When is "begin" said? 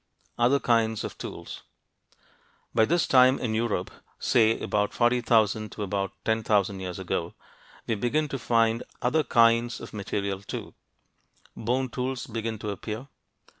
7.93-8.27, 12.25-12.57